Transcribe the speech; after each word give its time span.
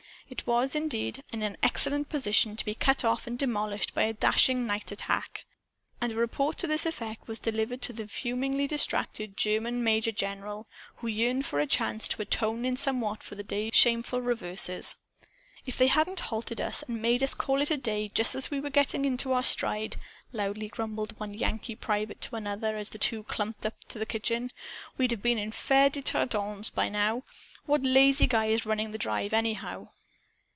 It 0.29 0.47
was, 0.47 0.77
indeed, 0.77 1.25
in 1.33 1.43
an 1.43 1.57
excellent 1.61 2.07
position 2.07 2.55
to 2.55 2.63
be 2.63 2.73
cut 2.73 3.03
off 3.03 3.27
and 3.27 3.37
demolished 3.37 3.93
by 3.93 4.03
a 4.03 4.13
dashing 4.13 4.65
nightattack. 4.65 5.45
And 5.99 6.13
a 6.13 6.15
report 6.15 6.57
to 6.59 6.67
this 6.67 6.85
effect 6.85 7.27
was 7.27 7.37
delivered 7.37 7.81
to 7.81 8.01
a 8.01 8.07
fumingly 8.07 8.65
distracted 8.65 9.35
German 9.35 9.83
major 9.83 10.13
general, 10.13 10.67
who 10.95 11.07
yearned 11.07 11.45
for 11.45 11.59
a 11.59 11.65
chance 11.67 12.07
to 12.07 12.21
atone 12.21 12.63
in 12.63 12.77
some 12.77 13.01
way 13.01 13.15
for 13.19 13.35
the 13.35 13.43
day's 13.43 13.73
shameful 13.75 14.21
reverses. 14.21 14.95
"If 15.65 15.77
they 15.77 15.87
hadn't 15.87 16.21
halted 16.21 16.61
us 16.61 16.81
and 16.87 17.01
made 17.01 17.23
us 17.23 17.33
call 17.33 17.59
it 17.59 17.69
a 17.69 17.75
day, 17.75 18.07
just 18.13 18.33
as 18.33 18.49
we 18.49 18.61
were 18.61 18.69
getting 18.69 19.03
into 19.03 19.33
our 19.33 19.43
stride," 19.43 19.97
loudly 20.31 20.69
grumbled 20.69 21.11
one 21.19 21.33
Yankee 21.33 21.75
private 21.75 22.21
to 22.21 22.37
another 22.37 22.77
as 22.77 22.87
the 22.87 22.97
two 22.97 23.23
clumped 23.23 23.65
up 23.65 23.75
to 23.89 23.99
the 23.99 24.05
kitchen, 24.05 24.51
"we'd 24.97 25.11
have 25.11 25.21
been 25.21 25.37
in 25.37 25.51
Fere 25.51 25.91
en 25.93 26.03
Tardenois 26.03 26.71
by 26.73 26.87
now. 26.87 27.23
What 27.65 27.83
lazy 27.83 28.27
guy 28.27 28.45
is 28.45 28.65
running 28.65 28.93
this 28.93 28.99
drive, 28.99 29.33
anyhow?" 29.33 29.89